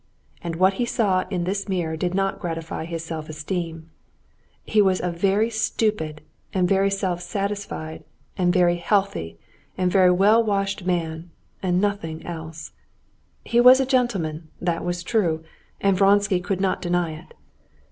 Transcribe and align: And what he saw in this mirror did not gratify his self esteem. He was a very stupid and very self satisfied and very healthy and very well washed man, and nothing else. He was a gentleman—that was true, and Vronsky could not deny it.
And 0.41 0.55
what 0.55 0.73
he 0.81 0.85
saw 0.87 1.25
in 1.29 1.43
this 1.43 1.69
mirror 1.69 1.95
did 1.95 2.15
not 2.15 2.39
gratify 2.39 2.85
his 2.85 3.05
self 3.05 3.29
esteem. 3.29 3.91
He 4.63 4.81
was 4.81 4.99
a 4.99 5.11
very 5.11 5.51
stupid 5.51 6.21
and 6.55 6.67
very 6.67 6.89
self 6.89 7.21
satisfied 7.21 8.03
and 8.35 8.51
very 8.51 8.77
healthy 8.77 9.37
and 9.77 9.91
very 9.91 10.09
well 10.09 10.43
washed 10.43 10.87
man, 10.87 11.29
and 11.61 11.79
nothing 11.79 12.25
else. 12.25 12.71
He 13.45 13.61
was 13.61 13.79
a 13.79 13.85
gentleman—that 13.85 14.83
was 14.83 15.03
true, 15.03 15.43
and 15.79 15.95
Vronsky 15.95 16.39
could 16.39 16.59
not 16.61 16.81
deny 16.81 17.11
it. 17.11 17.35